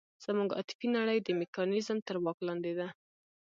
[0.23, 2.87] زموږ عاطفي نړۍ د میکانیزم تر واک لاندې ده.